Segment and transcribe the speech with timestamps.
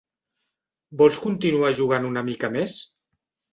[1.01, 2.77] Vols continuar jugant una mica més?